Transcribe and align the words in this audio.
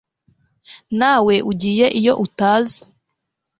nawe 0.99 1.35
ugiye 1.51 1.85
iyo 1.99 2.13
utazi 2.25 2.79